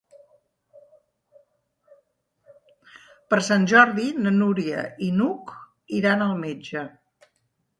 [3.33, 5.55] Per Sant Jordi na Núria i n'Hug
[6.01, 6.87] iran al metge.